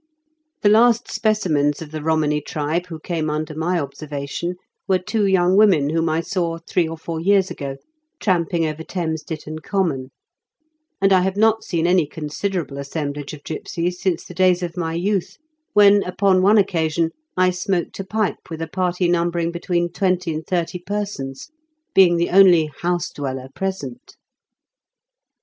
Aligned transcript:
The 0.63 0.69
last 0.69 1.11
specimens 1.11 1.79
of 1.79 1.91
the 1.91 1.99
Komany 1.99 2.43
tribe 2.43 2.87
who 2.87 2.99
came 2.99 3.29
under 3.29 3.53
my 3.55 3.79
observation 3.79 4.55
were 4.87 4.97
two 4.97 5.27
young 5.27 5.55
women 5.55 5.91
whom 5.91 6.09
I 6.09 6.21
saw, 6.21 6.57
three 6.57 6.87
or 6.87 6.97
four 6.97 7.19
years 7.19 7.51
ago, 7.51 7.77
tramping 8.19 8.65
over 8.65 8.81
Thames 8.83 9.21
Ditton 9.21 9.59
Common; 9.59 10.09
and 10.99 11.13
I 11.13 11.21
have 11.21 11.37
not 11.37 11.63
seen 11.63 11.85
any 11.85 12.07
considerable 12.07 12.79
assemblage 12.79 13.31
of 13.33 13.43
gipsies 13.43 14.01
since 14.01 14.25
the 14.25 14.33
days 14.33 14.63
of 14.63 14.75
my 14.75 14.95
youth, 14.95 15.37
when, 15.73 16.01
upon 16.01 16.41
one 16.41 16.57
occasion, 16.57 17.11
I 17.37 17.51
smoked 17.51 17.99
a 17.99 18.03
pipe 18.03 18.49
with 18.49 18.63
a 18.63 18.67
party 18.67 19.07
num 19.07 19.29
bering 19.29 19.51
between 19.51 19.91
twenty 19.91 20.33
and 20.33 20.43
thirty 20.47 20.79
persons, 20.79 21.51
being 21.93 22.17
the 22.17 22.31
only" 22.31 22.71
house 22.81 23.11
dweller" 23.11 23.49
present. 23.55 24.15